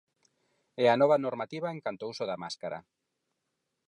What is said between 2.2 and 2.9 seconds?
da máscara.